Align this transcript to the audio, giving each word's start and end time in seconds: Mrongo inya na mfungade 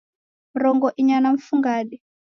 Mrongo 0.55 0.87
inya 0.99 1.17
na 1.21 1.29
mfungade 1.35 1.95